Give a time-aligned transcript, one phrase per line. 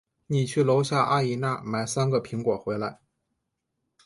[0.25, 2.97] 你去楼下阿姨那儿买三个苹果回来。